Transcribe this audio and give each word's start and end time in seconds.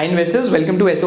Hi 0.00 0.08
investors 0.08 0.48
welcome 0.52 0.78
to 0.78 0.86
S 0.88 1.00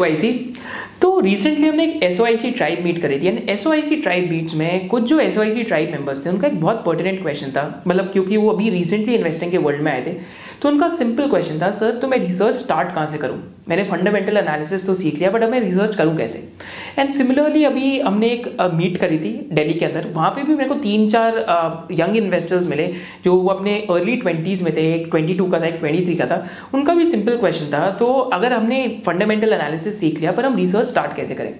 तो 1.02 1.18
recently 1.20 1.66
हमने 1.66 1.84
एक 1.84 2.02
एस 2.02 2.18
ट्राइब 2.56 2.84
मीट 2.84 3.00
करी 3.02 3.18
थी। 3.20 3.26
एंड 3.26 3.48
एस 3.50 3.64
ट्राइब 4.02 4.30
मीट्स 4.30 4.54
में 4.54 4.86
कुछ 4.88 5.02
जो 5.02 5.18
एस 5.20 5.34
ट्राइब 5.68 5.90
मेंबर्स 5.90 6.24
थे, 6.26 6.30
उनका 6.30 6.48
एक 6.48 6.60
बहुत 6.60 6.82
पर्टिनेंट 6.86 7.20
क्वेश्चन 7.22 7.50
था। 7.50 7.82
मतलब 7.86 8.12
क्योंकि 8.12 8.36
वो 8.36 8.50
अभी 8.50 8.68
रिसेंटली 8.70 9.14
इन्वेस्टिंग 9.14 9.50
के 9.50 9.58
वर्ल्ड 9.58 9.80
में 9.82 9.90
आए 9.92 10.04
थे। 10.06 10.12
तो 10.64 10.70
उनका 10.70 10.88
सिंपल 10.90 11.28
क्वेश्चन 11.28 11.60
था, 11.60 11.70
सर 11.70 11.98
तो 12.00 12.08
मैं 12.08 12.18
रिसर्च 12.18 12.56
स्टार्ट 12.56 12.94
कहाँ 12.94 13.06
से 13.06 13.18
करूँ? 13.18 13.42
मैंने 13.68 13.82
फंडामेंटल 13.84 14.36
एनालिसिस 14.36 14.86
तो 14.86 14.94
सीख 14.94 15.14
लिया 15.14 15.30
बट 15.30 15.42
अब 15.42 15.50
मैं 15.50 15.60
रिसर्च 15.60 15.94
करूँ 15.96 16.16
कैसे? 16.16 16.38
एंड 16.98 17.12
सिमिलरली 17.14 17.64
अभी 17.64 17.98
हमने 18.00 18.28
एक 18.28 18.46
मीट 18.74 18.96
करी 18.98 19.18
थी 19.18 19.32
दिल्ली 19.52 19.74
के 19.74 19.84
अंदर। 19.84 20.06
वहाँ 20.14 20.30
पे 20.30 20.42
भी 20.42 20.54
मेरे 20.54 20.68
को 20.68 20.74
तीन 20.76 21.08
चार 21.10 21.86
यंग 21.92 22.16
इन्वेस्टर्स 22.16 22.66
मिले, 22.68 22.86
जो 23.24 23.34
वो 23.34 23.48
अपने 23.48 23.74
अर्ली 23.90 24.16
ट्वेंटीज़ 24.16 24.64
में 24.64 24.72
थे। 24.76 24.82
एक 24.94 25.06
ट्वेंटी 25.10 25.34
टू 25.34 25.46
का 25.46 25.60
था, 25.60 25.66
एक 25.66 25.78
ट्वेंटी 25.80 26.04
थ्री 26.04 26.14
का 26.14 26.26
था। 26.26 26.46
उनका 26.74 26.94
भी 26.94 27.06
सिंपल 27.10 27.36
क्वेश्चन 27.36 27.66
था 27.72 27.90
तो 27.98 28.06
अगर 28.06 28.52
हमने 28.52 28.86
फंडामेंटल 29.06 29.52
एनालिसिस 29.52 29.98
सीख 30.00 30.20
लिया, 30.20 30.32
पर 30.32 30.46
हम 30.46 30.56
रिसर्च 30.56 30.88
स्टार्ट 30.88 31.16
कैसे 31.16 31.34
करें? 31.34 31.54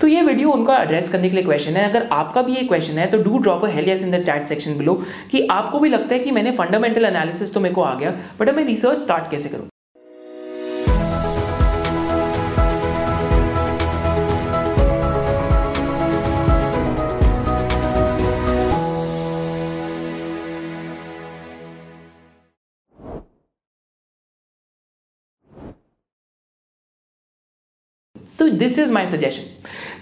तो 0.00 0.06
ये 0.06 0.22
वीडियो 0.22 0.50
उनका 0.50 0.76
एड्रेस 0.78 1.10
करने 1.12 1.28
के 1.28 1.36
लिए 1.36 1.44
क्वेश्चन 1.44 1.76
है। 1.76 1.88
अगर 1.90 2.08
आपका 2.12 2.42
भी 2.42 2.54
ये 2.54 2.62
क्वेश्चन 2.64 2.98
है 2.98 3.06
तो 3.10 3.22
do 3.22 3.38
drop 3.38 3.64
a 3.64 3.68
hell yes 3.70 4.02
in 4.02 4.10
the 4.10 4.22
chat 4.24 4.46
section 4.48 4.78
below 4.78 4.94
कि 5.30 5.46
आपको 5.50 5.78
भी 5.78 5.88
लगता 5.88 6.14
है 6.14 6.20
कि 6.20 6.30
मैंने 6.30 6.52
फंडामेंटल 6.56 7.04
एनालिसिस 7.04 7.54
तो 7.54 7.60
मेरे 7.60 7.74
को 7.74 7.82
आ 7.82 7.94
गया 7.94 8.14
बट 8.40 8.43
अब 8.48 8.54
मैं 8.54 8.64
रिसर्च 8.64 8.98
स्टार्ट 8.98 9.30
कैसे 9.30 9.48
करूँ? 9.48 9.68
तो 28.38 28.48
दिस 28.50 28.78
इज़ 28.78 28.92
माई 28.92 29.06
सजेशन 29.08 29.42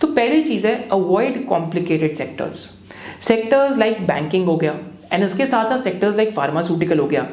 तो 0.01 0.07
पहली 0.15 0.43
चीज़ 0.45 0.67
है 0.67 0.75
avoid 0.93 1.47
complicated 1.49 2.17
sectors 2.17 2.57
sectors 3.27 3.77
like 3.79 4.07
banking 4.07 4.47
हो 4.47 4.57
गया 4.57 4.73
एंड 5.13 5.25
उसके 5.25 5.47
साथ 5.47 5.69
साथ 5.69 5.83
सेक्टर्स 5.85 6.17
लाइक 6.17 6.35
फार्मास्यूटिकल 6.35 6.99
हो 6.99 7.07
गया. 7.07 7.27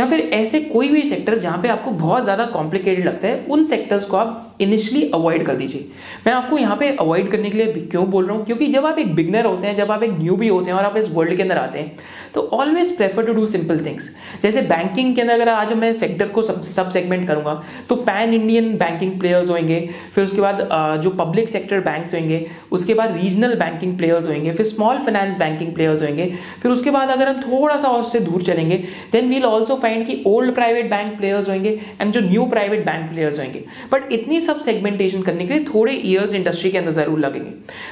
या 0.00 0.06
फिर 0.06 0.20
ऐसे 0.34 0.60
कोई 0.60 0.88
भी 0.88 1.02
सेक्टर 1.08 1.38
जहाँ 1.38 1.60
पे 1.62 1.68
आपको 1.68 1.90
बहुत 1.92 2.22
ज़्यादा 2.22 2.44
कॉम्प्लिकेटेड 2.46 3.04
लगता 3.06 3.28
है, 3.28 3.44
उन 3.46 3.64
सेक्टर्स 3.64 4.04
को 4.04 4.16
आप 4.16 4.49
इनिशियली 4.60 5.10
अवॉइड 5.14 5.44
कर 5.46 5.54
दीजिए। 5.54 5.86
मैं 6.26 6.32
आपको 6.32 6.58
यहाँ 6.58 6.76
पे 6.76 6.88
अवॉइड 6.96 7.30
करने 7.30 7.50
के 7.50 7.58
लिए 7.58 7.86
क्यों 7.90 8.04
बोल 8.10 8.26
रहा 8.26 8.36
हूँ? 8.36 8.44
क्योंकि 8.46 8.66
जब 8.68 8.86
आप 8.86 8.98
एक 8.98 9.14
बिगनर 9.14 9.46
होते 9.46 9.66
हैं, 9.66 9.74
जब 9.76 9.90
आप 9.90 10.02
एक 10.02 10.10
न्यू 10.12 10.36
भी 10.36 10.48
होते 10.48 10.70
हैं 10.70 10.76
और 10.78 10.84
आप 10.84 10.96
इस 10.96 11.10
वर्ल्ड 11.12 11.36
के 11.36 11.42
अंदर 11.42 11.58
आते 11.58 11.78
हैं 11.78 11.98
तो 12.34 12.40
always 12.52 12.96
prefer 12.96 13.26
to 13.26 13.32
do 13.32 13.46
simple 13.48 13.84
things 13.86 14.10
जैसे 14.42 14.60
बैंकिंग 14.62 15.14
के 15.14 15.20
अंदर 15.20 15.34
अगर 15.34 15.48
आज 15.48 15.72
मैं 15.74 15.92
सेक्टर 15.94 16.28
को 16.28 16.42
सब 16.42 16.62
सब 16.64 16.90
सेगमेंट 16.90 17.26
करूँगा 17.28 17.54
तो 17.88 17.96
पैन 17.98 18.34
इंडियन 18.34 18.76
बैंकिंग 18.78 19.18
प्लेयर्स 19.20 19.50
होंगे, 19.50 19.78
फिर 20.14 20.24
उसके 20.24 20.40
बाद 20.40 20.68
जो 21.02 21.10
पब्लिक 21.16 21.48
सेक्टर 21.48 21.80
बैंक 21.80 22.14
होंगे, 22.14 22.46
उसके 22.72 22.94
बाद 22.94 23.16
रीजनल 23.16 23.54
बैंकिंग 23.54 23.96
प्लेयर्स 23.98 24.26
होंगे, 24.28 24.52
फिर 24.52 24.66
स्मॉल 24.66 24.98
फाइनेंस 24.98 25.38
बैंकिंग 25.38 25.72
प्लेयर्स 25.74 26.02
होंगे, 26.02 26.26
फिर 26.62 26.72
उसके 26.72 26.90
बाद 26.90 27.08
अगर 27.08 27.28
हम 27.28 27.40
थोड़ा 27.42 27.76
सा 27.76 27.88
और 27.88 28.04
से 28.04 28.20
दूर 28.20 28.42
चलेंगे 28.42 28.76
देन 29.12 29.28
वील 29.30 29.44
ऑल्सो 29.44 29.76
फाइंड 29.76 30.06
कि 30.06 30.22
ओल्ड 30.26 30.54
प्राइवेट 30.54 30.90
बैंक 30.90 31.16
प्लेयर्स 31.18 31.48
होंगे 31.48 31.78
एंड 32.00 32.12
जो 32.12 32.20
न्यू 32.20 32.44
प्राइवेट 32.46 32.84
बैंक 32.84 33.10
प्लेयर्स 33.10 33.38
होंगे। 33.38 33.64
बट 33.92 34.12
इतनी 34.12 34.40
सब 34.50 34.60
सेगमेंटेशन 34.64 35.22
करने 35.22 35.46
के 35.46 35.54
लिए 35.54 35.64
थोड़े 35.64 35.92
ईयर्स 35.94 36.34
इंडस्ट्री 36.34 36.70
के 36.70 36.78
अंदर 36.78 36.92
ज़रूर 36.92 37.18
लगेंगे। 37.18 37.50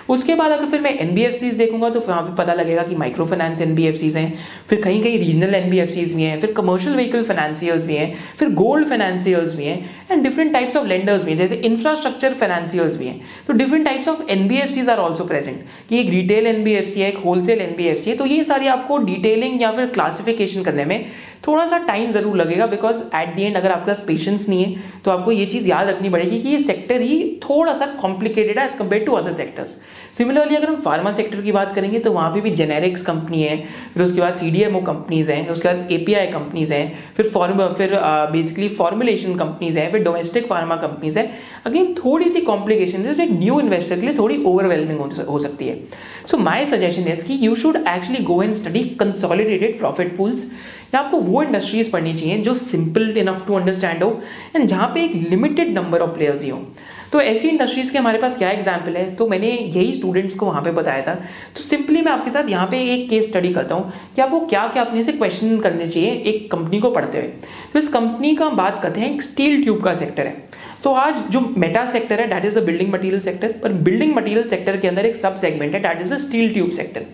उसके 0.09 0.35
बाद 0.35 0.53
अगर 0.53 0.67
फिर 0.67 0.81
मैं 0.81 0.95
एनबीएफसीज 1.01 1.55
देखूँगा 1.57 1.91
तो 1.91 2.01
वहाँ 2.01 2.23
पर 2.23 2.35
पता 2.35 2.55
लगेगा 2.55 2.83
कि 2.83 2.95
माइक्रो 2.97 3.27
फाइनेंस 3.27 3.61
एनबीएफसीज 3.63 4.17
हैं, 4.17 4.39
फिर 4.69 4.83
कहीं 4.83 5.03
कहीं 5.03 5.19
रीजनल 5.19 5.55
एनबीएफसीज 5.55 6.15
भी 6.15 6.23
हैं, 6.23 6.41
फिर 6.41 6.53
कमर्शियल 6.53 6.95
व्हीकल 6.97 7.25
फाइनेंसियर्स 7.25 7.85
भी 7.87 7.97
हैं, 7.97 8.15
फिर 8.39 8.51
गोल्ड 8.55 8.89
फाइनेंसियर्स 8.89 9.55
भी 9.57 9.65
हैं। 9.65 9.98
And 10.11 10.23
different 10.23 10.53
types 10.53 10.77
of 10.77 10.87
lenders 10.87 11.25
भी 11.25 11.31
हैं, 11.31 11.39
जैसे 11.39 11.55
इंफ्रास्ट्रक्चर 11.57 12.35
फाइनेंसियर्स 12.35 12.97
भी 12.99 13.07
हैं। 13.07 13.21
तो 13.47 13.53
different 13.53 13.85
types 13.85 14.09
of 14.09 14.23
NBFCs 14.31 14.89
are 14.89 14.99
also 14.99 15.25
present 15.25 15.65
कि 15.89 15.99
एक 16.01 16.11
रिटेल 16.11 16.47
एनबीएफसी 16.47 17.01
है, 17.01 17.09
एक 17.09 17.19
होलसेल 17.25 17.61
एनबीएफसी 17.61 18.11
है 18.11 18.17
तो 18.17 18.27
ये 18.27 18.45
सारी 18.45 18.67
आपको 18.69 18.99
डिटेलिंग 19.05 19.63
या 19.63 19.73
फिर 19.73 19.87
क्लासिफिकेशन 19.89 20.63
करने 20.63 20.85
में 20.85 21.05
थोड़ा 21.47 21.67
सा 21.67 21.79
टाइम 21.87 22.11
ज़रूर 22.13 22.37
लगेगा 22.37 22.67
बिकॉज़ 22.67 23.03
एट 23.17 23.35
दी 23.35 23.43
एंड 23.43 23.57
अगर 23.57 23.71
आपके 23.71 23.93
पास 23.93 24.05
पेशेंस 24.07 24.49
नहीं 24.49 24.65
है 24.65 24.83
तो 25.05 25.11
आपको 25.11 25.33
ये 25.33 25.47
चीज़ 25.47 25.69
याद 25.69 25.89
रखनी 25.89 26.11
पड़ेगी 26.11 26.41
कि 26.41 26.49
ये 26.49 26.61
सेक्टर 26.63 27.01
ही 27.01 27.19
थोड़ा 27.45 27.77
सा 27.79 27.87
कॉम्प्लिकेटेड 28.01 28.59
है 28.59 28.65
as 28.65 28.75
compare 28.79 29.05
to 29.05 29.13
other 29.13 29.33
sectors 29.33 29.81
similarly 30.19 30.55
अगर 30.57 30.69
हम 30.69 30.81
फार्मा 30.83 31.11
सेक्टर 31.13 31.41
की 31.41 31.53
बात 31.53 31.75
करेंगे 31.75 31.99
तो 31.99 32.13
वहाँ 32.13 32.31
पे 32.35 32.41
भी 32.41 32.51
जेनेरिक्स 32.53 33.05
कंपनी 33.05 33.43
है, 33.43 33.57
फिर 33.95 34.03
उसके 34.03 34.21
बाद 34.21 34.35
C 34.37 34.51
D 34.51 34.63
M 34.63 34.77
O 34.77 34.81
companies 34.83 35.31
हैं, 35.31 35.49
उसके 35.49 35.69
बाद 35.69 35.93
ए 35.93 35.99
पी 36.07 36.15
आई 36.15 36.27
कंपनीज़ 36.29 36.73
हैं, 36.73 37.13
फिर 37.17 37.29
फॉर्म 37.29 37.67
फिर 37.75 37.91
बेसिकली 38.33 38.69
फॉर्मुलेशन 38.79 39.35
कंपनीज़ 39.39 39.79
हैं, 39.79 39.91
फिर 39.93 40.03
डोमेस्टिक 40.05 40.47
फार्मा 40.49 40.77
कंपनीज़ 40.77 41.19
हैं। 41.19 41.31
अगेन 41.67 41.95
थोड़ी 41.95 42.31
सी 42.31 42.41
कॉम्प्लिकेशन 42.43 42.99
है, 42.99 43.15
जो 43.15 43.23
एक 43.23 43.31
न्यू 43.33 43.61
इन्वेस्टर 43.61 44.01
के 44.01 44.07
लिए 44.07 44.17
थोड़ी 44.19 44.43
ओवरवेलमिंग 44.45 45.01
हो 45.29 45.39
सकती 45.39 45.69
है। 45.69 45.79
सो 46.31 46.37
माई 46.39 46.67
सजेशन 46.67 47.09
इज़ 47.13 47.25
कि 47.27 47.39
you 47.43 47.55
should 47.57 47.77
actually 47.77 48.25
go 48.25 48.43
and 48.43 48.55
study 48.55 48.85
consolidated 49.01 49.79
profit 49.79 50.17
pools 50.17 50.51
या 50.95 51.01
आपको 51.01 51.19
वो 51.21 51.43
इंडस्ट्रीज़ 51.43 51.91
पढ़नी 51.93 52.15
चाहिए, 52.15 52.39
जो 52.39 52.55
सिंपल 52.55 53.17
इनफ 53.19 53.47
टू 53.47 53.55
अंडरस्टैंड 53.55 54.03
हो 54.03 54.11
एंड 54.57 54.67
जहाँ 54.67 54.91
पे 54.95 55.05
एक 55.05 55.15
लिमिटेड 55.31 55.75
नंबर 55.75 56.01
ऑफ़ 56.01 56.11
प्लेयर्स 56.11 56.43
ही 56.43 56.51
हो। 56.51 56.63
तो 57.13 57.21
ऐसी 57.21 57.49
इंडस्ट्रीज़ 57.49 57.93
के 57.93 57.99
हमारे 57.99 58.19
पास 58.19 58.37
क्या 58.39 58.51
एग्ज़ाम्पल 58.51 58.97
है? 58.97 59.15
तो 59.15 59.27
मैंने 59.29 59.51
यही 59.51 59.93
स्टूडेंट्स 59.95 60.35
को 60.35 60.47
वहाँ 60.47 60.63
पे 60.63 60.71
बताया 60.73 61.03
था। 61.03 61.15
तो 61.57 61.63
सिंपली 61.63 62.03
मैं 62.03 62.13
आपके 62.13 62.31
साथ 62.31 62.49
यहाँ 62.49 62.67
पे 62.67 62.83
एक 62.95 63.09
केस 63.11 63.29
स्टडी 63.29 63.53
करता 63.53 63.75
हूँ 63.75 63.93
कि 64.17 64.23
आपको 64.23 64.41
क्या 64.47 64.67
क्या 64.69 64.83
अपने 64.83 65.03
से 65.03 65.13
क्वेश्चन 65.13 65.59
करने 65.61 65.89
चाहिए 65.89 66.11
एक 66.11 66.51
कंपनी 66.53 66.81
को 66.81 66.91
पढ़ते 66.91 67.19
हुए। 67.19 67.29
तो 67.73 67.79
इस 67.79 67.89
कंपनी 67.93 68.35
का 68.37 68.47
हम 68.47 68.57
बात 68.57 68.81
करते 68.83 69.01
हैं, 69.01 69.15
एक 69.15 69.23
स्टील 69.23 69.63
ट्यूब 69.63 69.83
का 69.85 69.95
सेक्टर 69.95 70.27
है। 70.27 70.47
तो 70.85 70.93
आज 70.95 71.15
जो 71.31 71.41
मेटा 71.59 71.85
सेक्टर 71.93 72.21
है 72.21 72.29
that 72.29 72.45
is 72.45 72.59
the 72.59 72.63
building 72.65 72.93
material 72.93 73.21
sector 73.21 73.53
पर 73.63 73.73
बिल्डिंग 73.83 74.15
मटेरियल 74.17 74.49
सेक्टर 74.49 74.77
के 74.77 74.89
अंदर 74.89 75.07
एक 75.07 75.17
सब 75.17 75.39
सेगमेंट 75.39 75.75
है 75.75 75.81
that 75.83 76.01
is 76.03 76.15
the 76.15 76.19
steel 76.19 76.53
tube 76.53 76.71
sector 76.73 77.07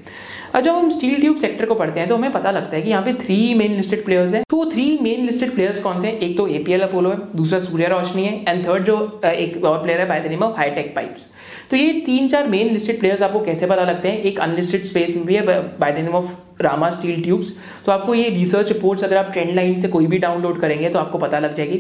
और 0.55 0.61
जब 0.63 0.75
हम 0.75 0.91
स्टील 0.91 1.21
ट्यूब 1.21 1.37
सेक्टर 1.39 1.67
को 1.67 1.75
पढ़ते 1.75 2.01
हैं 2.01 2.09
तो 2.09 2.17
हमें 2.17 2.33
पता 2.33 2.51
लगता 2.51 2.77
है 2.77 2.83
कि 2.83 2.91
यहाँ 2.91 3.03
पे 3.05 3.13
थ्री 3.15 3.55
मेन 3.55 3.73
लिस्टेड 3.77 4.05
प्लेयर्स 4.05 4.35
हैं। 4.35 4.43
तो 4.51 4.65
थ्री 4.71 4.87
मेन 5.03 5.25
लिस्टेड 5.27 5.55
प्लेयर्स 5.55 5.81
कौन 5.83 6.01
से 6.01 6.07
हैं? 6.07 6.19
एक 6.19 6.37
तो 6.37 6.47
एपीएल 6.51 6.81
अपोलो 6.83 7.11
है, 7.11 7.19
दूसरा 7.37 7.59
सूर्य 7.61 7.89
रोशनी 7.89 8.25
है 8.25 8.45
एंड 8.49 8.67
थर्ड 8.67 8.85
जो 8.85 9.21
एक 9.27 9.65
और 9.65 9.83
प्लेयर 9.83 10.01
है 10.01 10.09
by 10.09 10.21
the 10.21 10.31
name 10.31 10.43
of 10.43 10.57
Hitech 10.59 10.95
Pipes 10.97 11.29
तो 11.71 11.77
ये 11.77 11.93
तीन 12.07 12.29
चार 12.29 12.49
मेन 12.49 12.73
लिस्टेड 12.73 13.01
प्लेयर्स 13.01 13.23
आपको 13.23 13.45
कैसे 13.45 13.67
पता 13.67 13.85
लगते 13.85 14.09
हैं? 14.09 14.19
एक 14.19 14.41
अनलिस्टेड 14.41 14.85
स्पेस 14.85 15.17
में 15.17 15.25
भी 15.27 15.35
है 15.35 15.61
by 15.79 15.93
the 15.93 15.97
name 15.97 16.15
of 16.15 16.33
Rama 16.61 16.89
Steel 16.91 17.23
Tubes. 17.23 17.49
तो 17.87 17.93
आपको 17.93 18.15
ये 18.15 18.29
रिसर्च 18.31 18.69
रिपोर्ट्स 18.69 19.05
अगर 19.05 19.17
आप 19.17 19.31
ट्रेंड 19.33 19.55
लाइन 19.55 19.79
से 19.81 19.89
कोई 19.89 20.07
भी 20.07 20.19
डाउनलोड 20.19 20.61
करेंगे 20.61 20.89
तो 20.89 20.99
आपको 20.99 21.19
पता 21.19 21.39
लग 21.39 21.57
जाएगी। 21.57 21.79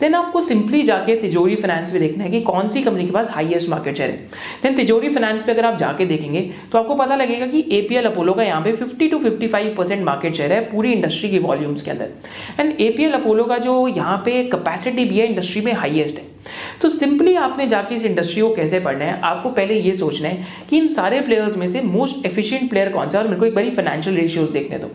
देन 0.00 0.14
आपको 0.14 0.40
सिंपली 0.40 0.82
जाके 0.82 1.14
तिजोरी 1.16 1.56
फाइनेंस 1.56 1.92
में 1.92 2.00
देखना 2.02 2.24
है 2.24 2.30
कि 2.30 2.40
कौन 2.40 2.68
सी 2.68 2.82
कंपनी 2.82 3.04
के 3.04 3.10
पास 3.10 3.30
हाईएस्ट 3.30 3.68
मार्केट 3.68 3.96
शेयर 3.96 4.10
है। 4.10 4.16
देन 4.62 4.76
तिजोरी 4.76 5.08
फाइनेंस 5.08 5.44
पे 5.44 5.52
अगर 5.52 5.64
आप 5.64 5.78
जाके 5.78 6.06
देखेंगे 6.06 6.40
तो 6.72 6.78
आपको 6.78 6.94
पता 6.94 7.16
लगेगा 7.16 7.46
कि 7.46 7.64
एपीएल 7.72 8.04
अपोलो 8.04 8.32
का 8.32 8.42
यहाँ 8.42 8.62
पे 8.62 8.72
50 8.74 9.10
टू 9.10 9.18
55 9.20 9.76
परसेंट 9.76 10.04
मार्केट 10.04 10.34
शेयर 10.34 10.52
है 10.52 10.60
पूरी 10.70 10.92
इंडस्ट्री 10.92 11.30
की 11.30 11.38
वॉल्यूम्स 11.38 11.82
के 11.82 11.90
अंदर। 11.90 12.60
एंड 12.60 12.80
एपीएल 12.80 13.12
अपोलो 13.12 13.44
का 13.44 13.58
जो 13.58 13.86
यहाँ 13.88 14.16
पे 14.24 14.42
कैपेसिटी 14.46 15.04
भी 15.04 15.18
है 15.18 15.26
इंडस्ट्री 15.26 15.60
में 15.60 15.72
हाइएस्ट 15.74 16.18
है। 16.18 16.26
तो 16.82 16.88
सिंपली 16.88 17.34
आपने 17.36 17.66
जाके 17.66 17.94
इस 17.94 18.04
इंडस्ट्री 18.04 18.40
को 18.40 18.54
कैसे 18.54 18.80
पढ़ना 18.80 19.04
है, 19.04 19.20
आपको 19.22 19.50
पहले 19.50 19.74
ये 19.76 19.94
सोचना 19.96 20.28
है 20.28 20.46
कि 20.70 20.78
इन 20.78 20.88
सारे 20.90 21.20
प्लेयर्स 21.20 21.56
में 21.56 21.66
से 21.68 21.80
मोस्ट 21.82 22.26
एफिशिएंट 22.26 22.68
प्लेयर 22.70 22.88
कौन 22.88 23.08
सा 23.08 23.18
और 23.18 23.24
मेरे 23.24 23.38
को 23.40 23.46
एक 23.46 23.54
बारी 23.54 23.70
फाइनेंशियल 23.70 24.16
रेशियोज 24.16 24.50
देखने 24.50 24.78
दो। 24.78 24.86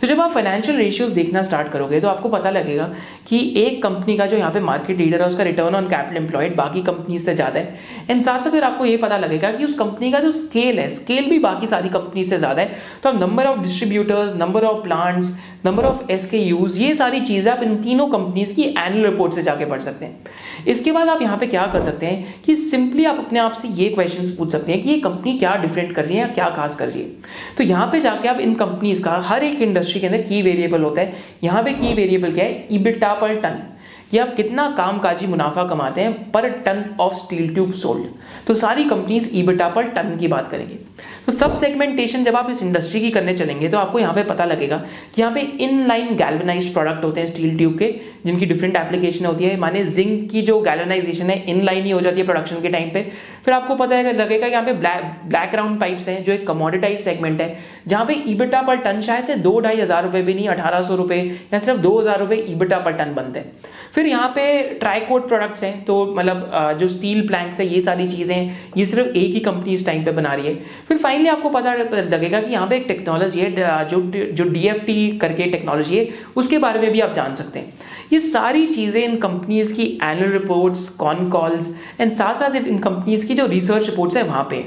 तो 0.00 0.06
जब 0.06 0.20
आप 0.20 0.32
फाइनेंशियल 0.32 0.76
रेशियोज 0.78 1.10
देखना 1.12 1.42
स्टार्ट 1.42 1.72
करोगे 1.72 2.00
तो 2.00 2.08
आपको 2.08 2.28
पता 2.28 2.50
लगेगा 2.50 2.90
कि 3.28 3.38
एक 3.58 3.82
कंपनी 3.82 4.16
का 4.16 4.26
जो 4.26 4.36
यहाँ 4.36 4.50
पे 4.52 4.60
मार्केट 4.62 4.98
लीडर 4.98 5.22
है, 5.22 5.28
उसका 5.28 5.42
रिटर्न 5.44 5.74
ऑन 5.74 5.88
कैपिटल 5.88 6.16
एम्प्लॉयड 6.16 6.56
बाकी 6.56 6.82
कंपनी 6.82 7.18
से 7.18 7.34
ज़्यादा 7.34 7.60
है। 7.60 7.99
एंड 8.10 8.22
साथ 8.22 8.42
साथ 8.42 8.50
फिर 8.50 8.64
आपको 8.64 8.84
ये 8.84 8.96
पता 8.96 9.18
लगेगा 9.18 9.50
कि 9.52 9.64
उस 9.64 9.74
कंपनी 9.78 10.10
का 10.12 10.20
जो 10.20 10.30
स्केल 10.32 10.78
है 10.78 10.90
स्केल 10.94 11.28
भी 11.30 11.38
बाकी 11.38 11.66
सारी 11.66 11.88
कंपनी 11.88 12.24
से 12.24 12.38
ज़्यादा 12.38 12.62
है 12.62 12.78
तो 13.02 13.08
आप 13.08 13.20
number 13.20 13.46
of 13.46 13.58
distributors 13.58 14.34
number 14.36 14.64
of 14.64 14.82
plants 14.84 15.38
number 15.66 15.84
of 15.84 16.10
S 16.12 16.28
K 16.30 16.38
Us 16.38 16.78
ये 16.80 16.94
सारी 16.94 17.20
चीज़ें 17.20 17.50
आप 17.52 17.62
इन 17.62 17.76
तीनों 17.82 18.06
कंपनीज़ 18.08 18.54
की 18.54 18.62
एनुअल 18.62 19.06
रिपोर्ट 19.06 19.34
से 19.34 19.42
जाके 19.42 19.64
पढ़ 19.64 19.80
सकते 19.80 20.04
हैं। 20.04 20.64
इसके 20.68 20.92
बाद 20.92 21.08
आप 21.08 21.22
यहाँ 21.22 21.36
पे 21.38 21.46
क्या 21.46 21.66
कर 21.66 21.82
सकते 21.82 22.06
हैं 22.06 22.42
कि 22.42 22.56
सिंपली 22.56 23.04
आप 23.04 23.18
अपने 23.18 23.38
आप 23.38 23.58
से 23.62 23.68
ये 23.74 23.88
क्वेश्चन 23.88 24.30
पूछ 24.38 24.52
सकते 24.52 24.72
हैं 24.72 24.82
कि 24.82 24.90
ये 24.90 24.98
कंपनी 25.00 25.38
क्या 25.38 25.54
डिफरेंट 25.62 25.94
कर 25.94 26.04
रही 26.04 26.16
है 26.16 26.20
या 26.20 26.28
क्या 26.28 26.48
खास 26.56 26.76
कर 26.76 26.88
रही 26.88 27.02
है। 27.02 27.08
तो 27.58 27.64
यहाँ 27.64 27.86
पे 27.92 28.00
जाके 28.00 28.28
आप 28.28 28.40
इन 28.40 28.54
कंपनीज़ 28.54 29.02
का 29.02 29.16
हर 29.26 29.44
एक 29.44 29.60
इंडस्ट्री 29.62 30.00
के 30.00 30.06
अंदर 30.06 30.22
की 30.22 30.42
वेरिएबल 30.42 30.82
होता 30.82 31.00
है। 31.00 31.22
यहाँ 31.44 31.62
पे 31.62 31.72
की 31.72 31.92
वेरिएबल 31.94 32.32
क्या 32.32 32.44
है? 32.44 32.66
इबिटा 32.70 33.12
पर 33.14 33.34
टन 33.40 33.62
कि 34.10 34.18
आप 34.18 34.34
कितना 34.36 34.70
कामकाजी 34.78 35.26
मुनाफा 35.26 35.64
कमाते 35.68 36.00
हैं 36.00 36.30
per 36.32 36.48
ton 36.60 36.84
of 37.00 37.14
steel 37.16 37.52
tube 37.54 37.72
sold 37.74 38.06
तो 38.46 38.54
सारी 38.56 38.84
कंपनीज़ 38.84 39.28
ईबिटा 39.32 39.68
पर 39.68 39.88
टन 39.88 40.16
की 40.16 40.28
बात 40.28 40.50
करेंगे। 40.50 40.78
तो 41.26 41.32
सब 41.32 41.56
सेगमेंटेशन 41.60 42.24
जब 42.24 42.36
आप 42.36 42.50
इस 42.50 42.62
इंडस्ट्री 42.62 43.00
की 43.00 43.10
करने 43.10 43.36
चलेंगे 43.36 43.68
तो 43.68 43.78
आपको 43.78 43.98
यहाँ 43.98 44.14
पे 44.14 44.22
पता 44.24 44.44
लगेगा 44.44 44.76
कि 45.14 45.20
यहाँ 45.22 45.34
पे 45.34 45.40
इन 45.40 45.86
लाइन 45.88 46.14
गैल्वेनाइज 46.16 46.72
प्रोडक्ट 46.72 47.04
होते 47.04 47.20
हैं 47.20 47.26
स्टील 47.28 47.56
ट्यूब 47.58 47.78
के। 47.78 47.94
जिनकी 48.24 48.46
डिफरेंट 48.46 48.76
एप्लीकेशन 48.76 49.26
होती 49.26 49.44
है, 49.44 49.56
माने 49.58 49.84
जिंक 49.86 50.30
की 50.30 50.42
जो 50.42 50.60
गैलोनाइजेशन 50.60 51.30
है 51.30 51.38
इन 51.46 51.62
लाइन 51.64 51.84
ही 51.84 51.90
हो 51.90 52.00
जाती 52.00 52.20
है 52.20 52.26
प्रोडक्शन 52.26 52.60
के 52.62 52.68
टाइम 52.68 52.90
पे। 52.90 53.02
फिर 53.44 53.54
आपको 53.54 53.74
पता 53.76 53.96
है 53.96 54.12
लगेगा 54.14 54.46
यहाँ 54.46 54.64
पे 54.64 54.72
ब्लैक 54.74 55.04
ब्लैक 55.26 55.54
पाइप्स 55.80 56.08
हैं, 56.08 56.22
जो 56.24 56.32
एक 56.32 56.46
कमोडिटाइज 56.46 57.00
सेगमेंट 57.00 57.40
है, 57.40 57.56
जहाँ 57.88 58.04
पे 58.06 58.14
ईबिटा 58.28 58.60
पर 58.62 58.76
टन 58.78 59.00
शायद 59.02 59.24
से 59.24 59.34
दो 59.36 59.58
ढाई 59.60 59.80
हज़ार 59.80 60.02
रुपए 60.04 60.22
भी 60.22 60.34
नहीं, 60.34 60.48
अठारह 60.48 60.82
सौ 60.82 60.96
रुपए 60.96 61.16
या 61.52 61.58
सिर्फ़ 61.58 61.80
दो 61.80 61.98
हज़ार 61.98 62.18
रुपए 62.20 62.36
ईबिटा 62.48 62.78
पर 62.78 62.92
टन 62.94 63.14
बनते 63.14 63.38
हैं। 63.38 63.52
फिर 63.94 64.06
यहाँ 64.06 64.28
पे 64.34 64.62
ट्राईकोट 64.80 65.26
प्रोडक्ट्स 65.28 65.62
हैं 65.64 65.84
तो 65.84 66.04
मतलब 66.16 66.76
जो 66.80 66.88
स्टील 66.88 67.26
प्लैंक्स 67.28 67.60
है, 67.60 67.66
ये 67.66 67.80
सारी 67.82 68.08
चीज़ें 68.08 68.56
ये 68.76 68.86
सिर्फ़ 68.86 69.08
एक 69.08 69.34
ही 69.34 69.40
कंपनी 69.40 69.74
इस 69.74 69.86
टाइम 69.86 70.04
पे 70.04 70.12
बना 70.12 70.34
रही 70.34 70.46
है। 70.46 70.54
फिर 70.88 70.98
फाइनली 70.98 71.28
आपको 71.28 71.50
पता 71.50 71.74
लगेगा 71.74 72.40
कि 72.40 72.52
यहाँ 72.52 72.68
पे 72.68 72.76
एक 72.76 72.86
टेक्नोलॉजी 72.88 73.40
है 73.40 73.88
जो 73.88 74.00
जो 74.32 74.44
डीएफटी 74.44 75.18
करके 75.20 75.46
टेक्नोलॉजी 75.46 75.96
है, 75.96 76.08
उसके 76.36 76.58
बारे 76.58 76.80
में 76.80 76.90
भी 76.92 77.00
आप 77.00 77.14
जान 77.14 77.34
सकते 77.34 77.58
हैं। 77.58 77.72
ये 78.12 78.18
सारी 78.20 78.66
चीज़ें 78.66 79.02
इन 79.02 79.16
कंपनीज़ 79.16 79.72
की 79.74 79.84
annual 80.02 80.32
reports 80.32 80.88
con 80.96 81.28
calls 81.30 81.74
and 82.00 82.12
साथ 82.12 82.40
साथ 82.40 82.54
इन 82.56 82.78
कंपनीज़ 82.78 83.26
की 83.26 83.34
जो 83.34 83.46
रिसर्च 83.46 83.86
रिपोर्ट्स 83.86 84.16
है 84.16 84.22
वहाँ 84.22 84.46
पे। 84.50 84.60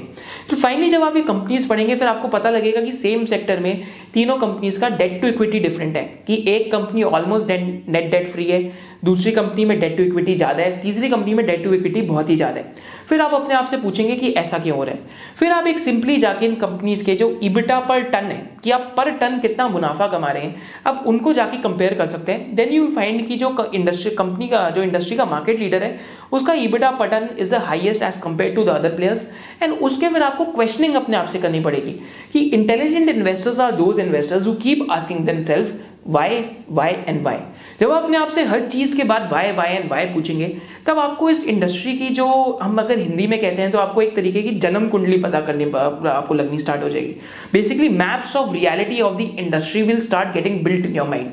तो 0.50 0.56
फाइनली 0.56 0.90
जब 0.90 1.02
आप 1.02 1.16
ये 1.16 1.22
कंपनीज़ 1.22 1.68
पढ़ेंगे, 1.68 1.96
फिर 1.96 2.08
आपको 2.08 2.28
पता 2.28 2.50
लगेगा 2.50 2.80
कि 2.80 2.92
सेम 2.92 3.24
सेक्टर 3.26 3.60
में 3.60 3.86
तीनों 4.14 4.36
कंपनीज़ 4.38 4.80
का 4.80 4.88
डेट 4.90 5.20
टू 5.20 5.28
इक्विटी 5.28 5.60
डिफरेंट 5.60 5.96
है, 5.96 6.02
कि 6.26 6.44
एक 6.48 6.70
company 6.72 7.02
almost 7.02 7.48
net 7.48 8.10
debt 8.10 8.32
free 8.32 8.44
है 8.44 8.62
दूसरी 9.04 9.32
कंपनी 9.32 9.64
में 9.64 9.78
डेट 9.80 9.96
टू 9.96 10.02
इक्विटी 10.02 10.34
ज़्यादा 10.36 10.62
है, 10.62 10.80
तीसरी 10.82 11.08
कंपनी 11.08 11.34
में 11.34 11.46
डेट 11.46 11.64
टू 11.64 11.72
इक्विटी 11.74 12.02
बहुत 12.02 12.30
ही 12.30 12.36
ज़्यादा 12.36 12.60
है। 12.60 12.92
फिर 13.08 13.20
आप 13.20 13.34
अपने 13.34 13.54
आप 13.54 13.66
से 13.70 13.76
पूछेंगे 13.76 14.14
कि 14.16 14.30
ऐसा 14.32 14.58
क्यों 14.58 14.76
हो 14.76 14.84
रहा 14.84 14.94
है। 14.94 15.34
फिर 15.38 15.52
आप 15.52 15.66
एक 15.66 15.78
सिंपली 15.78 16.16
जाके 16.18 16.46
इन 16.46 16.54
कंपनीज़ 16.56 17.04
के 17.04 17.14
जो 17.14 17.28
इबिटा 17.42 17.78
पर 17.80 18.02
टन 18.04 18.24
है, 18.24 18.38
कि 18.64 18.70
आप 18.70 18.92
पर 18.96 19.10
टन 19.12 19.38
कितना 19.40 19.68
मुनाफा 19.68 20.06
कमा 20.08 20.28
रहे 20.28 20.42
हैं, 20.42 20.62
अब 20.86 21.02
उनको 21.06 21.32
जाके 21.32 21.56
कंपेयर 21.58 21.94
कर 21.94 22.06
सकते 22.06 22.32
हैं। 22.32 22.54
देन 22.56 22.72
यू 22.72 22.86
फाइंड 22.96 23.26
की 23.28 23.36
जो 23.36 23.70
इंडस्ट्री 23.74 24.14
कंपनी 24.14 24.48
का, 24.48 24.68
जो 24.70 24.82
इंडस्ट्री 24.82 25.16
का 25.16 25.24
मार्केट 25.26 25.58
लीडर 25.58 25.82
है, 25.82 25.98
उसका 26.32 26.52
EBITDA 26.54 26.90
per 26.90 27.08
ton 27.08 27.28
is 27.38 27.50
the 27.50 27.58
highest 27.62 28.02
as 28.02 28.16
compare 28.22 28.54
to 28.54 28.64
the 28.64 28.68
other 28.70 28.96
players 28.96 29.28
and 29.62 29.72
उसके 29.72 30.08
फिर 30.08 30.22
आपको 30.22 30.44
क्वेश्चनिंग 30.46 30.94
अपने 30.94 31.16
आप 31.16 31.26
से 31.26 31.38
करनी 31.38 31.60
पड़ेगी 31.60 31.92
कि 32.32 32.40
intelligent 32.40 33.08
investors 33.08 33.58
are 33.60 33.72
those 33.74 34.00
investors 34.00 34.46
who 34.46 34.52
keep 34.62 34.86
asking 34.90 35.24
them 35.26 35.42
self 35.42 35.80
why 36.06 36.42
why 36.70 36.92
and 37.06 37.22
why 37.22 37.36
जब 37.80 37.90
आप 37.90 38.02
अपने 38.02 38.16
आप 38.16 38.30
से 38.30 38.44
हर 38.44 38.66
चीज़ 38.68 38.96
के 38.96 39.04
बाद 39.04 39.28
वाई 39.32 39.52
वाई 39.52 39.74
एंड 39.74 39.90
वाई 39.90 40.06
पूछेंगे, 40.06 40.46
तब 40.86 40.98
आपको 40.98 41.30
इस 41.30 41.44
इंडस्ट्री 41.46 41.96
की 41.98 42.08
जो 42.14 42.26
हम 42.62 42.78
अगर 42.78 42.98
हिंदी 42.98 43.26
में 43.26 43.40
कहते 43.40 43.62
हैं 43.62 43.70
तो 43.70 43.78
आपको 43.78 44.02
एक 44.02 44.14
तरीके 44.16 44.42
की 44.42 44.50
जन्म 44.60 44.88
कुंडली 44.88 45.18
पता 45.22 45.40
करनी 45.40 45.64
आपको 45.64 46.34
लगनी 46.34 46.58
स्टार्ट 46.58 46.82
हो 46.82 46.88
जाएगी। 46.88 47.16
Basically 47.52 47.88
maps 47.88 48.36
of 48.36 48.52
reality 48.54 49.00
of 49.00 49.16
the 49.16 49.30
industry 49.38 49.82
will 49.82 50.00
start 50.00 50.32
getting 50.34 50.62
built 50.64 50.86
in 50.86 50.96
your 50.96 51.08
mind 51.08 51.30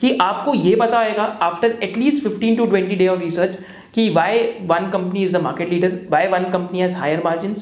कि 0.00 0.16
आपको 0.20 0.54
ये 0.54 0.74
पता 0.76 1.04
होगा 1.04 1.24
after 1.42 1.78
at least 1.82 2.22
fifteen 2.22 2.56
to 2.56 2.66
twenty 2.66 2.96
day 2.96 3.06
of 3.08 3.20
research 3.20 3.58
कि 3.94 4.08
why 4.10 4.38
one 4.66 4.90
company 4.92 5.22
is 5.24 5.36
the 5.36 5.40
market 5.42 5.70
leader 5.70 5.98
why 6.10 6.28
one 6.28 6.50
company 6.52 6.80
has 6.80 6.94
higher 6.96 7.22
margin 7.24 7.54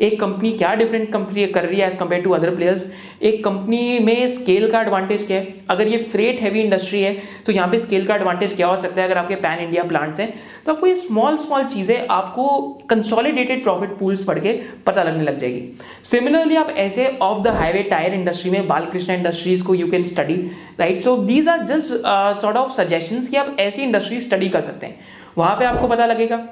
एक 0.00 0.18
company 0.20 0.52
क्या 0.52 0.74
different 0.74 1.12
company 1.12 1.46
कर 1.48 1.64
रही 1.64 1.80
है 1.80 1.86
as 1.88 1.96
compare 1.98 2.22
to 2.22 2.30
other 2.30 2.54
players 2.56 2.84
एक 3.22 3.42
कंपनी 3.44 3.98
में 3.98 4.28
scale 4.30 4.70
का 4.70 4.80
advantage 4.80 5.26
क्या 5.26 5.36
है? 5.36 5.54
अगर 5.70 5.88
ये 5.88 5.98
फ्रेट 6.04 6.40
हैवी 6.40 6.60
इंडस्ट्री 6.60 7.00
है 7.02 7.16
तो 7.46 7.52
यहाँ 7.52 7.68
पे 7.68 7.78
स्केल 7.78 8.04
का 8.06 8.14
एडवांटेज 8.14 8.54
क्या 8.56 8.66
हो 8.66 8.76
सकता 8.76 9.00
है 9.00 9.06
अगर 9.08 9.18
आपके 9.18 9.34
पैन 9.36 9.58
इंडिया 9.58 9.84
प्लांट्स 9.84 10.20
हैं? 10.20 10.32
तो 10.66 10.72
आपको 10.72 10.86
ये 10.86 10.94
स्मॉल 10.96 11.36
स्मॉल 11.38 11.64
चीज़ें 11.66 12.06
आपको 12.06 12.58
कंसोलिडेटेड 12.90 13.62
प्रॉफिट 13.62 13.96
पूल्स 13.98 14.24
पढ़ 14.24 14.38
के 14.38 14.52
पता 14.86 15.02
लगने 15.02 15.24
लग 15.24 15.38
जाएगी। 15.38 15.78
सिमिलरली 16.04 16.56
आप 16.56 16.70
ऐसे 16.78 17.06
off 17.22 17.42
the 17.42 17.54
highway 17.56 17.82
tyre 17.84 18.14
industry 18.14 18.50
में, 18.50 18.66
बालकृष्ण 18.68 19.12
इंडस्ट्रीज़ 19.12 19.64
को 19.64 19.74
you 19.74 19.90
can 19.90 20.04
study 20.04 20.34
right 20.80 21.02
so 21.04 21.16
these 21.18 21.48
are 21.48 21.62
just 21.66 21.92
sort 22.40 22.56
of 22.56 22.72
suggestion 22.72 23.22
कि 23.22 23.36
आप 23.36 23.56
ऐसी 23.60 23.82
इंडस्ट्री 23.82 24.20
स्टडी 24.20 24.48
कर 24.48 24.60
सकते 24.62 24.86
हैं। 24.86 24.98
वहाँ 25.38 25.56
पे 25.56 25.64
आपको 25.64 25.88
पता 25.88 26.06
लगेगा। 26.06 26.46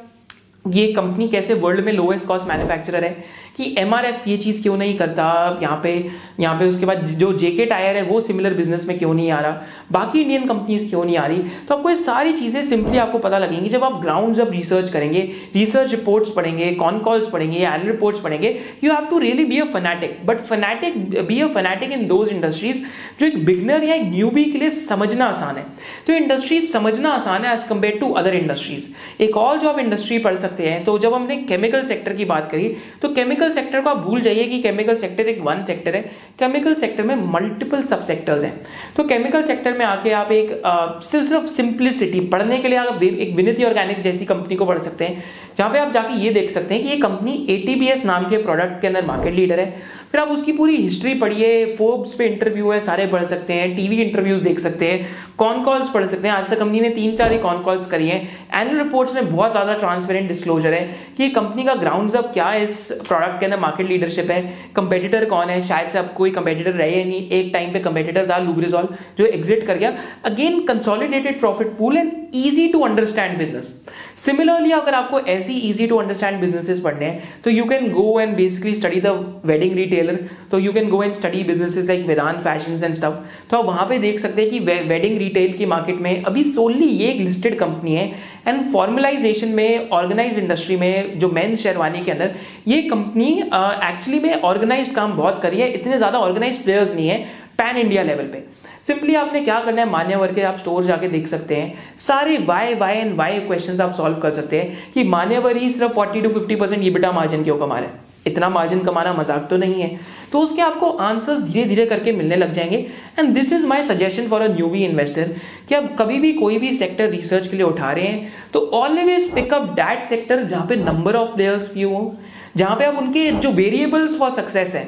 ये 0.72 0.86
कंपनी 0.92 1.28
कैसे 1.28 1.54
वर्ल्ड 1.54 1.84
में 1.84 1.92
लोएस्ट 1.92 2.26
कॉस्ट 2.26 2.48
मैन्युफैक्चरर 2.48 3.04
है? 3.04 3.24
कि 3.56 3.74
एमआरएफ 3.78 4.26
ये 4.28 4.36
चीज़ 4.36 4.62
क्यों 4.62 4.76
नहीं 4.76 4.96
करता? 4.98 5.58
यहाँ 5.62 5.80
पे 5.82 5.92
यहाँ 6.40 6.58
पे 6.58 6.68
उसके 6.68 6.86
बाद 6.86 7.06
जो 7.08 7.32
जेके 7.34 7.64
टायर 7.64 7.96
है, 7.96 8.02
वो 8.02 8.20
सिमिलर 8.20 8.54
बिज़नेस 8.54 8.86
में 8.88 8.98
क्यों 8.98 9.12
नहीं 9.14 9.30
आ 9.30 9.40
रहा? 9.40 9.60
बाकी 9.92 10.20
इंडियन 10.20 10.46
कंपनीज़ 10.46 10.88
क्यों 10.90 11.04
नहीं 11.04 11.16
आ 11.16 11.26
रही? 11.26 11.38
तो 11.68 11.74
आपको 11.74 11.90
ये 11.90 11.96
सारी 11.96 12.32
चीज़ें 12.32 12.62
सिंपली 12.64 12.98
आपको 12.98 13.18
पता 13.18 13.38
लगेंगी। 13.38 13.68
जब 13.68 13.84
आप 13.84 14.00
ग्राउंड 14.02 14.34
जब 14.34 14.50
रिसर्च 14.52 14.90
करेंगे 14.92 15.20
रिसर्च 15.54 15.90
रिपोर्ट्स 15.90 16.30
पढ़ेंगे 16.30 16.72
कॉन 16.74 16.98
कॉल्स 17.00 17.28
पढ़ेंगे 17.30 17.58
एनुअल 17.58 17.86
रिपोर्ट्स 17.86 18.20
पढ़ेंगे 18.20 18.48
you 18.84 18.92
have 18.92 19.06
to 19.10 19.18
really 19.18 19.44
be 19.44 19.60
a 19.60 19.64
fanatic 19.74 20.18
but 20.26 20.40
fanatic 20.44 20.98
be 21.26 21.40
a 21.40 21.46
fanatic 21.54 21.92
in 21.92 22.06
those 22.06 22.28
industries 22.28 22.82
जो 23.20 23.26
एक 23.26 23.44
बिगनर 23.44 23.84
या 23.84 23.94
एक 23.94 24.02
न्यूबी 24.04 24.44
के 24.44 24.58
लिए 24.58 24.70
समझना 24.70 25.26
आसान 25.26 25.56
है। 25.56 25.64
तो 26.06 26.12
इंडस्ट्रीज़ 26.12 26.70
समझना 26.72 27.10
आसान 27.10 27.44
है 27.44 27.52
as 27.52 27.64
compare 27.64 27.98
to 27.98 28.10
other 28.12 28.34
industries 28.34 28.88
एक 29.22 29.36
और 29.36 29.58
जो 29.58 29.68
आप 29.68 29.78
इंडस्ट्री 29.78 30.18
पढ़ 30.18 30.36
सकते 30.36 30.68
हैं। 30.68 30.84
तो 30.84 30.98
जब 30.98 31.14
हमने 31.14 31.36
केमिकल 31.44 31.84
सेक्टर 31.84 32.12
की 32.12 32.24
बात 32.24 32.50
करी 32.50 32.76
तो 33.02 33.08
केमिकल 33.10 33.43
केमिकल 33.44 33.54
सेक्टर 33.54 33.80
को 33.80 33.90
आप 33.90 33.96
भूल 33.98 34.20
जाइए 34.20 34.44
कि 34.44 34.58
केमिकल 34.62 34.96
सेक्टर 34.98 35.28
एक 35.28 35.40
वन 35.42 35.64
सेक्टर 35.64 35.94
है। 35.94 36.00
केमिकल 36.38 36.74
सेक्टर 36.74 37.02
में 37.04 37.14
मल्टीपल 37.32 37.82
सब 37.84 38.04
सेक्टर्स 38.04 38.42
हैं। 38.42 38.54
तो 38.96 39.04
केमिकल 39.04 39.42
सेक्टर 39.42 39.76
में 39.78 39.84
आके 39.86 40.10
आप 40.12 40.32
एक 40.32 40.62
सिर्फ़ 41.04 41.28
सिर्फ़ 41.28 41.46
सिंप्लिसिटी 41.46 42.20
पढ़ने 42.28 42.58
के 42.58 42.68
लिए 42.68 42.78
आप 42.78 43.02
एक 43.02 43.34
विनिति 43.36 43.64
ऑर्गेनिक 43.64 44.00
जैसी 44.02 44.24
कंपनी 44.24 44.56
को 44.56 44.66
पढ़ 44.66 44.78
सकते 44.80 45.04
हैं, 45.04 45.22
जहाँ 45.58 45.70
पे 45.72 45.78
आप 45.78 45.92
जाके 45.92 46.14
ये 46.16 46.30
देख 46.32 46.50
सकते 46.52 46.74
हैं 46.74 46.82
कि 46.82 46.88
ये 46.90 46.96
कंपनी 46.98 47.34
एटीबीएस 47.50 48.04
नाम 48.06 48.28
के 48.30 48.42
प्रोडक्ट 48.42 48.80
के 48.80 48.86
अंदर 48.86 49.04
मार्केट 49.06 49.34
लीडर 49.34 49.60
है। 49.60 50.02
फिर 50.12 50.20
आप 50.20 50.28
उसकी 50.28 50.52
पूरी 50.52 50.76
हिस्ट्री 50.76 51.14
पढ़िए 51.14 51.64
फोर्ब्स 51.76 52.12
पे 52.14 52.26
इंटरव्यू 52.26 52.70
है, 52.70 52.80
सारे 52.80 53.06
पढ़ 53.06 53.24
सकते 53.26 53.52
हैं 53.52 53.74
टीवी 53.76 53.96
इंटरव्यूज़ 54.02 54.42
देख 54.44 54.58
सकते 54.60 54.90
हैं 54.90 55.06
कॉन 55.38 55.62
कॉल्स 55.64 55.88
पढ़ 55.90 56.06
सकते 56.06 56.28
हैं। 56.28 56.34
आज 56.34 56.48
तक 56.50 56.58
कंपनी 56.58 56.80
ने 56.80 56.90
तीन 56.90 57.16
चार 57.16 57.32
ही 57.32 57.38
कॉन 57.38 57.62
कॉल्स 57.62 57.86
करी 57.90 58.08
हैं। 58.08 58.20
एनुअल 58.54 58.78
रिपोर्ट्स 58.78 59.14
में 59.14 59.32
बहुत 59.32 59.50
ज़्यादा 59.50 59.74
ट्रांसपेरेंट 59.74 60.28
डिस्क्लोजर 60.28 60.74
है 60.74 60.82
कि 61.16 61.28
कंपनी 61.30 61.64
का 61.64 61.74
ग्राउंड 61.76 62.14
अप 62.14 62.30
क्या 62.32 62.46
है, 62.46 62.62
इस 62.64 63.02
प्रोडक्ट 63.08 63.33
के 63.40 63.46
अंदर 63.46 63.60
मार्केट 63.60 63.88
लीडरशिप 63.88 64.30
है 64.30 64.42
कंपेटिटर 64.76 65.24
कौन 65.24 65.48
है, 65.48 65.60
शायद 65.62 65.88
से 65.88 65.98
अब 65.98 66.12
कोई 66.16 66.30
कंपेटिटर 66.30 66.72
रहे 66.72 67.04
नहीं, 67.04 67.28
एक 67.30 67.52
टाइम 67.52 67.72
पे 67.72 67.80
कंपेटिटर 67.80 68.28
था 68.30 68.38
लुब्रिजॉल 68.40 68.88
जो 69.18 69.26
एग्जिट 69.26 69.66
कर 69.66 69.78
गया। 69.78 69.92
Again 70.24 70.60
consolidated 70.66 71.40
profit 71.40 71.76
pool 71.78 71.96
and 71.96 72.12
easy 72.36 72.66
to 72.68 72.80
understand 72.80 73.38
business 73.38 73.80
similarly 74.24 74.70
अगर 74.72 74.94
आपको 74.94 75.20
ऐसी 75.20 75.54
इजी 75.68 75.86
टू 75.86 75.96
अंडरस्टैंड 75.96 76.40
बिजनेसेस 76.40 76.80
पढ़ने 76.80 77.04
हैं 77.04 77.40
तो 77.44 77.50
you 77.50 77.64
can 77.64 77.90
go 77.92 78.20
and 78.20 78.34
basically 78.36 78.74
study 78.74 79.00
the 79.00 79.40
wedding 79.44 79.74
retailer 79.76 80.18
तो 80.50 80.58
you 80.58 80.72
can 80.72 80.88
go 80.90 81.02
and 81.02 81.14
study 81.14 81.42
businesses 81.44 81.86
like 81.88 82.06
Vedant 82.06 82.38
Fashion 82.44 82.84
and 82.84 82.94
stuff 82.94 83.48
तो 83.50 83.58
आप 83.58 83.64
वहाँ 83.64 83.86
पे 83.88 83.98
देख 83.98 84.20
सकते 84.20 84.42
हैं 84.42 84.50
कि 84.50 84.58
वेडिंग 84.88 85.18
रिटेल 85.18 85.52
की 85.52 85.66
मार्केट 85.66 86.00
में 86.00 86.22
अभी 86.22 86.44
सोनली 86.44 86.86
ये 86.86 87.10
एक 87.10 87.20
लिस्टेड 87.20 87.58
कंपनी 87.58 87.94
है 87.94 88.06
एंड 88.46 88.62
फॉर्मलाइजेशन 88.72 89.48
में 89.48 89.88
ऑर्गेनाइज 89.90 90.38
इंडस्ट्री 90.38 90.76
में, 90.76 91.18
जो 91.18 91.28
मेन 91.30 91.54
शेरवानी 91.56 92.04
के 92.04 92.10
अंदर, 92.10 92.34
ये 92.68 92.80
कंपनी 92.82 93.30
एक्चुअली 93.32 94.20
में 94.20 94.40
ऑर्गेनाइज 94.40 94.90
काम 94.94 95.16
बहुत 95.16 95.40
करी 95.42 95.60
है, 95.60 95.70
इतने 95.70 95.96
ज़्यादा 95.98 96.18
ऑर्गेनाइज 96.18 96.62
प्लेयर्स 96.64 96.94
नहीं 96.94 97.08
है 97.08 97.18
पैन 97.58 97.76
इंडिया 97.76 98.02
लेवल 98.02 98.26
पे। 98.26 98.42
सिंपली 98.86 99.14
आपने 99.14 99.40
क्या 99.40 99.58
करना 99.60 99.82
है? 99.82 99.88
मान्यवर 99.90 100.32
के 100.32 100.42
आप 100.42 100.58
स्टोर 100.58 100.84
जाके 100.84 101.08
देख 101.08 101.28
सकते 101.28 101.56
हैं। 101.56 101.98
सारे 101.98 102.36
why 102.38 102.74
why 102.74 102.94
and 102.94 103.14
why 103.16 103.38
questions 103.40 103.80
आप 103.80 103.94
सॉल्व 103.94 104.16
कर 104.16 104.30
सकते 104.32 104.60
हैं 104.60 104.92
कि 104.94 105.04
मान्यवर 105.04 105.56
ही 105.56 105.72
सिर्फ़ 105.72 105.92
40 105.92 106.22
टू 106.22 106.30
50 106.30 106.56
परसेंट 106.56 106.82
ईबिटा 106.84 107.12
मार्जिन 107.12 107.44
क्यों 107.44 107.56
कमा 107.58 107.78
रहे 107.78 107.88
हैं? 107.88 108.00
इतना 108.26 108.48
मार्जिन 108.48 108.78
कमाना 108.80 109.12
मज़ाक 109.12 109.46
तो 109.50 109.56
नहीं 109.56 109.80
है। 109.82 109.98
तो 110.32 110.40
उसके 110.40 110.62
आपको 110.62 110.88
आंसर्स 110.90 111.42
धीरे 111.42 111.64
धीरे 111.64 111.84
करके 111.86 112.12
मिलने 112.12 112.36
लग 112.36 112.52
जाएँगे। 112.52 112.76
And 113.18 113.32
this 113.34 113.52
is 113.52 113.66
my 113.66 113.82
suggestion 113.84 114.28
for 114.28 114.42
a 114.42 114.46
newbie 114.48 114.84
investor 114.84 115.34
कि 115.68 115.74
आप 115.74 115.94
कभी 115.98 116.18
भी 116.18 116.32
कोई 116.32 116.58
भी 116.58 116.76
सेक्टर 116.76 117.08
रिसर्च 117.10 117.46
के 117.46 117.56
लिए 117.56 117.66
उठा 117.66 117.92
रहे 117.92 118.06
हैं 118.06 118.32
तो 118.52 118.60
ऑलवेज 118.74 119.30
पिकअप 119.34 119.68
डैट 119.76 120.02
सेक्टर 120.02 120.44
जहाँ 120.44 120.66
पे 120.66 120.76
नंबर 120.76 121.16
ऑफ़ 121.16 121.34
प्लेयर्स 121.34 121.72
फ्यू 121.72 121.88
हो, 121.88 122.14
जहाँ 122.56 122.76
पे 122.76 122.84
आप 122.84 122.98
उनके 122.98 123.30
जो 123.32 123.50
वेरिएबल्स 123.52 124.18
फॉर 124.18 124.32
सक्सेस 124.32 124.74
है 124.74 124.84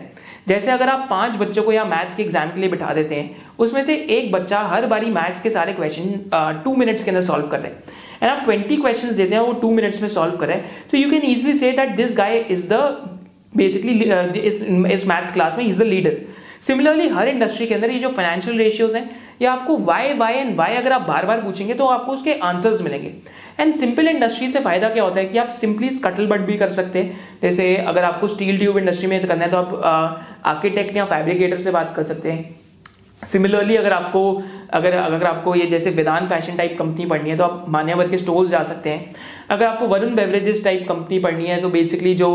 जैसे 0.47 0.71
अगर 0.71 0.89
आप 0.89 1.07
पाँच 1.11 1.37
बच्चों 1.37 1.63
को 1.63 1.73
या 1.73 1.85
मैथ्स 1.85 2.15
के 2.17 2.23
एग्ज़ाम 2.23 2.51
के 2.51 2.61
लिए 2.61 2.71
बिठा 2.71 2.93
देते 2.95 3.15
हैं, 3.15 3.37
उसमें 3.59 3.83
से 3.83 3.95
एक 3.97 4.31
बच्चा 4.33 4.61
हर 4.69 4.87
बारी 4.87 5.11
मैथ्स 5.11 5.41
के 5.43 5.51
सारे 5.51 5.73
क्वेश्चन 5.73 6.61
टू 6.65 6.75
मिनट्स 6.77 7.05
के 7.05 7.11
अंदर 7.11 7.23
सॉल्व 7.23 7.47
कर 7.47 7.61
रहे 7.61 7.73
हैं। 7.73 7.83
एंड 8.23 8.31
आप 8.31 8.45
ट्वेंटी 8.45 8.77
क्वेश्चन 8.77 9.15
देते 9.15 9.35
हैं, 9.35 9.43
वो 9.43 9.53
टू 9.53 9.71
मिनट्स 9.71 10.03
में 10.03 10.09
सॉल्व 10.09 10.37
करें 10.37 10.61
तो 10.91 10.99
you 10.99 11.11
can 11.11 11.23
easily 11.25 11.59
say 11.59 11.73
that 11.73 11.97
this 11.97 12.17
guy 12.17 12.39
is 12.41 12.67
the 12.73 12.81
basically 13.57 13.93
इस 14.95 15.07
मैथ्स 15.07 15.33
क्लास 15.33 15.59
में 15.59 15.65
इज़ 15.65 15.79
द 15.79 15.83
लीडर 15.85 16.17
सिमिलरली 16.63 17.09
हर 17.09 17.29
इंडस्ट्री 17.29 17.67
के 17.67 17.75
अंदर 17.75 17.91
ये 17.91 17.99
जो 17.99 18.09
फाइनेंशियल 18.11 18.59
रेशियोज 18.59 18.95
हैं 18.97 19.09
ये 19.41 19.49
आपको 19.49 19.77
वाई 19.79 20.13
वाई 20.15 20.35
एंड 20.35 20.55
वाई 20.57 20.75
अगर 20.75 20.93
आप 20.93 21.03
बार 21.03 21.27
बार 21.27 21.41
पूछेंगे 21.41 21.75
तो 21.75 21.87
आपको 21.87 22.13
उसके 22.13 22.35
आंसर्स 22.43 22.81
मिलेंगे। 22.83 23.13
एंड 23.61 23.75
सिंपल 23.75 24.09
इंडस्ट्री 24.09 24.51
से 24.53 24.61
फ़ायदा 24.61 24.89
क्या 24.89 25.05
होता 25.05 25.21
है 25.21 25.27
कि 25.27 25.39
आप 25.39 25.51
सिंपली 25.53 25.91
स्कटल 25.91 26.27
बट 26.27 26.41
भी 26.41 26.57
कर 26.59 26.71
सकते 26.73 27.03
हैं। 27.03 27.39
जैसे 27.43 27.75
अगर 27.77 28.05
आपको 28.05 28.29
स्टील 28.29 28.59
ट्यूब 28.59 28.79
इंडस्ट्री 28.79 29.07
में 29.07 29.27
करना 29.27 29.45
है 29.45 29.51
तो 29.51 29.57
आप 29.57 30.43
आर्किटेक्ट 30.47 30.97
या 30.97 31.05
फैब्रिकेटर 31.07 31.59
से 31.59 31.71
बात 31.71 31.93
कर 31.97 32.05
सकते 32.05 32.33
हैं। 32.33 32.55
सिमिलरली 33.23 33.77
अगर 33.77 33.93
आपको 33.93 34.43
अगर 34.71 34.93
अगर 34.93 35.27
आपको 35.27 35.55
ये 35.55 35.67
जैसे 35.67 35.91
वेदांत 35.93 36.29
फ़ैशन 36.29 36.57
टाइप 36.57 36.77
कंपनी 36.79 37.07
पढ़नी 37.07 37.31
है 37.31 37.37
तो 37.37 37.45
आप 37.45 37.65
मान्यवर 37.69 38.09
के 38.09 38.19
स्टोर्स 38.19 38.49
जा 38.51 38.63
सकते 38.65 38.91
हैं। 38.91 39.15
अगर 39.51 39.67
आपको 39.67 39.87
वरुण 39.87 40.15
बेवरेजेस 40.15 40.63
टाइप 40.65 40.87
कंपनी 40.89 41.19
पढ़नी 41.19 41.47
है 41.47 41.61
तो 41.61 41.69
बेसिकली 41.71 42.15
जो 42.15 42.31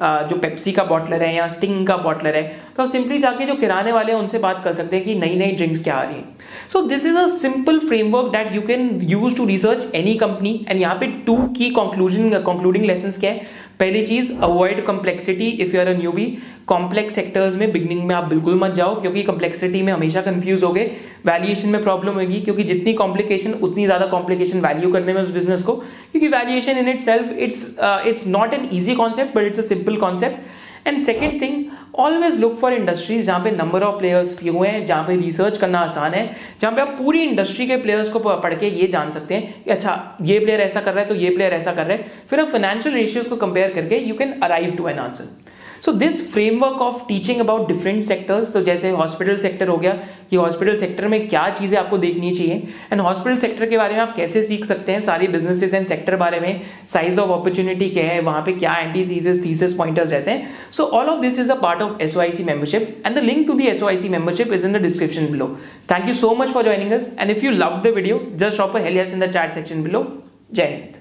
जो 0.00 0.36
पेप्सी 0.36 0.72
का 0.72 0.84
बॉटलर 0.84 1.22
है 1.22 1.34
या 1.34 1.46
स्टिंग 1.48 1.86
का 1.86 1.96
बॉटलर 1.98 2.36
है 2.36 2.42
तो 2.76 2.82
आप 2.82 2.88
सिंपली 2.90 3.18
जाके 3.18 3.44
जो 3.46 3.54
किराने 3.56 3.92
वाले 3.92 4.12
हैं, 4.12 4.18
उनसे 4.18 4.38
बात 4.38 4.62
कर 4.64 4.72
सकते 4.72 4.96
हैं 4.96 5.04
कि 5.04 5.14
नई 5.16 5.36
नई 5.36 5.52
ड्रिंक्स 5.52 5.84
क्या 5.84 5.94
आ 5.94 6.02
रही 6.02 6.16
हैं। 6.16 6.36
So 6.72 6.82
this 6.82 7.06
is 7.06 7.16
a 7.16 7.26
simple 7.36 7.78
framework 7.78 8.26
that 8.32 8.54
you 8.54 8.62
can 8.62 8.90
use 9.04 9.36
to 9.36 9.46
research 9.46 9.86
any 9.94 10.14
company 10.16 10.54
and 10.68 10.80
यहाँ 10.80 10.96
पे 11.00 11.06
टू 11.26 11.36
की 11.56 11.70
कंक्लूजन 11.72 12.30
कंक्लूडिंग 12.32 12.84
लेसन 12.84 13.10
क्या 13.12 13.30
है। 13.30 13.46
पहली 13.80 14.04
चीज़ 14.06 14.32
avoid 14.42 14.84
complexity 14.84 15.48
if 15.62 15.74
you 15.74 15.80
are 15.80 15.88
a 15.88 15.96
newbie 15.96 16.26
complex 16.66 17.14
sectors 17.14 17.54
में 17.54 17.72
बिगनिंग 17.72 18.02
में 18.06 18.14
आप 18.14 18.24
बिल्कुल 18.24 18.54
मत 18.60 18.74
जाओ, 18.74 19.00
क्योंकि 19.00 19.22
कॉम्प्लेक्सिटी 19.22 19.82
में 19.82 19.92
हमेशा 19.92 20.20
कंफ्यूज 20.22 20.62
हो 20.64 20.72
गए 20.72 20.90
वैल्यूएशन 21.26 21.68
में 21.68 21.82
प्रॉब्लम 21.82 22.14
होगी, 22.14 22.40
क्योंकि 22.40 22.64
जितनी 22.64 22.92
कॉम्प्लिकेशन 22.94 23.52
उतनी 23.52 23.84
ज़्यादा 23.84 24.06
कॉम्प्लिकेशन 24.06 24.60
वैल्यू 24.60 24.92
करने 24.92 25.12
में 25.12 25.22
उस 25.22 25.30
बिज़नेस 25.30 25.62
को। 25.62 25.74
क्योंकि 26.12 26.28
valuation 26.28 26.78
in 26.78 26.88
it 26.88 27.00
self 27.00 27.38
it's 27.38 27.64
it's 27.80 28.26
not 28.28 28.54
an 28.54 28.68
easy 28.72 28.94
concept 28.94 29.36
but 29.36 29.46
it's 29.46 29.58
a 29.58 29.68
simple 29.68 29.96
concept 29.98 30.88
and 30.88 31.02
second 31.04 31.40
thing 31.42 31.64
always 31.98 32.38
look 32.40 32.58
for 32.60 32.72
industries 32.72 33.26
जहाँ 33.26 33.40
पे 33.44 33.50
नंबर 33.50 33.82
ऑफ़ 33.82 33.98
प्लेयर्स 33.98 34.36
फ्यू 34.38 34.62
हैं, 34.62 34.84
जहाँ 34.86 35.04
पे 35.04 35.16
रिसर्च 35.16 35.58
करना 35.58 35.78
आसान 35.80 36.14
है, 36.14 36.24
जहाँ 36.62 36.74
पे 36.74 36.80
आप 36.80 36.88
पूरी 36.98 37.22
इंडस्ट्री 37.22 37.66
के 37.66 37.76
प्लेयर्स 37.76 38.08
को 38.08 38.18
पढ़ 38.18 38.54
के 38.54 38.68
ये 38.70 38.86
जान 38.88 39.10
सकते 39.12 39.34
हैं 39.34 39.62
कि 39.64 39.70
अच्छा 39.70 40.18
ये 40.22 40.38
प्लेयर 40.38 40.60
ऐसा 40.60 40.80
कर 40.80 40.94
रहा 40.94 41.02
है 41.02 41.08
तो 41.08 41.14
ये 41.14 41.30
प्लेयर 41.30 41.52
ऐसा 41.52 41.72
कर 41.72 41.86
रहा 41.86 41.96
है। 41.96 42.12
फिर 42.30 42.40
आप 42.40 42.48
फाइनेंशियल 42.48 42.94
रेशियोज 42.94 43.26
को 43.26 43.36
कंपेयर 43.36 43.72
करके 43.72 43.98
you 43.98 44.14
can 44.14 44.40
arrive 44.42 44.74
to 44.78 44.88
an 44.88 44.98
answer 44.98 45.45
so 45.86 45.92
this 45.92 46.20
framework 46.32 46.80
of 46.82 47.02
teaching 47.08 47.40
about 47.40 47.68
different 47.68 48.02
sectors 48.04 48.52
तो 48.52 48.62
जैसे 48.64 48.90
हॉस्पिटल 48.90 49.36
सेक्टर 49.38 49.68
हो 49.68 49.76
गया 49.76 49.92
कि 50.30 50.36
हॉस्पिटल 50.36 50.76
सेक्टर 50.78 51.06
में 51.08 51.28
क्या 51.28 51.48
चीज़ें 51.50 51.78
आपको 51.78 51.98
देखनी 51.98 52.34
चाहिए? 52.34 52.54
एंड 52.92 53.00
हॉस्पिटल 53.00 53.36
सेक्टर 53.38 53.68
के 53.70 53.76
बारे 53.78 53.94
में 53.94 54.00
आप 54.02 54.16
कैसे 54.16 54.42
सीख 54.42 54.64
सकते 54.66 54.92
हैं 54.92 55.00
सारी 55.02 55.28
बिजनेसेस 55.28 55.74
एंड 55.74 55.86
सेक्टर 55.86 56.16
बारे 56.16 56.40
में? 56.40 56.60
साइज़ 56.92 57.20
ऑफ़ 57.20 57.30
अपॉर्चुनिटी 57.30 57.90
क्या 57.90 58.04
है? 58.04 58.20
वहाँ 58.20 58.42
पे 58.46 58.52
क्या 58.52 58.74
एंटी 58.76 59.06
थीसिस 59.10 59.44
थीसिस 59.44 59.76
पॉइंटर्स 59.76 60.12
रहते 60.12 60.30
हैं? 60.30 60.48
So 60.72 60.84
all 60.84 61.10
of 61.10 61.20
this 61.20 61.38
is 61.38 61.52
a 61.52 61.60
part 61.62 61.82
of 61.82 62.02
S 62.02 62.16
membership 62.40 63.02
and 63.06 63.18
the 63.18 63.24
link 63.24 63.46
to 63.46 63.52
the 63.52 63.66
S 63.66 63.82
membership 64.10 64.52
is 64.52 64.66
in 64.66 64.72
the 64.72 64.82
description 64.82 65.32
below 65.32 65.48
thank 65.92 66.08
you 66.08 66.14
so 66.16 66.34
much 66.40 66.52
for 66.52 66.64
joining 66.64 66.92
us 66.92 67.14
and 67.20 67.30
if 67.30 67.44
you 67.44 67.52
love 67.52 67.80
the 67.84 67.94
video 67.96 68.20
just 68.34 68.56
drop 68.56 68.76
a 68.76 68.86
in 68.88 69.20
the 69.20 69.32
chat 69.32 69.54
section 69.54 69.82
below 69.82 70.06
जय 70.52 70.64
हिंद 70.64 70.95